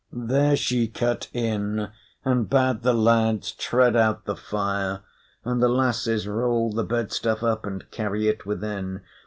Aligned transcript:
There 0.11 0.55
she 0.55 0.87
cut 0.87 1.29
in, 1.31 1.89
and 2.25 2.49
bade 2.49 2.81
the 2.81 2.91
lads 2.95 3.51
tread 3.51 3.95
out 3.95 4.25
the 4.25 4.35
fire, 4.35 5.01
and 5.45 5.61
the 5.61 5.69
lasses 5.69 6.27
roll 6.27 6.71
the 6.71 6.83
bed 6.83 7.11
stuff 7.11 7.43
up 7.43 7.67
and 7.67 7.83
carry 7.91 8.27
it 8.27 8.43
within. 8.43 9.01